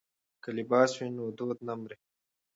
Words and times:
که 0.43 0.49
لباس 0.57 0.91
وي 0.97 1.07
نو 1.17 1.23
دود 1.37 1.57
نه 1.67 1.73
مري. 1.81 1.97